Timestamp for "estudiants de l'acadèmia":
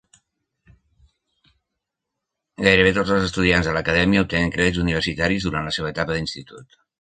3.27-4.25